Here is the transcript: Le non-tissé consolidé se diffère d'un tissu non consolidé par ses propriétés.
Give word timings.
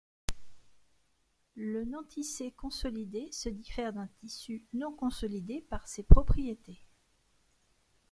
Le 1.55 1.85
non-tissé 1.85 2.49
consolidé 2.57 3.31
se 3.31 3.49
diffère 3.49 3.93
d'un 3.93 4.07
tissu 4.19 4.65
non 4.73 4.91
consolidé 4.95 5.61
par 5.69 5.87
ses 5.87 6.01
propriétés. 6.01 6.79